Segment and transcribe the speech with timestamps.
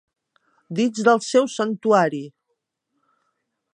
[0.79, 2.23] Dins del seu santuari!